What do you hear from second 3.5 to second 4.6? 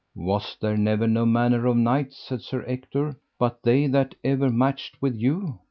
they that ever